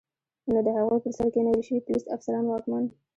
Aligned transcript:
نو 0.51 0.57
د 0.65 0.67
هغوی 0.77 0.97
پر 1.03 1.11
سر 1.17 1.27
کینول 1.33 1.61
شوي 1.67 1.81
پولیس، 1.85 2.05
افسران، 2.15 2.45
واکمن 2.47 2.85